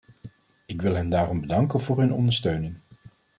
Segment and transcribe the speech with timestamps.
[0.65, 2.75] Ik wil hen daarom bedanken voor hun ondersteuning.